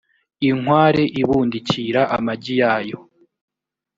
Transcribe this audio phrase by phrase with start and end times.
[0.49, 2.99] inkware ibundikira amagiyayo.